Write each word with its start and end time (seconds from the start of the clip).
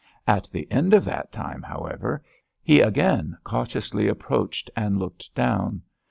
At 0.25 0.49
the 0.51 0.65
end 0.71 0.95
of 0.95 1.05
that 1.05 1.31
time, 1.31 1.61
however, 1.61 2.23
he 2.63 2.81
again 2.81 3.37
cautiously 3.43 4.07
approached 4.07 4.71
and 4.75 4.97
looked 4.97 5.35
down. 5.35 5.83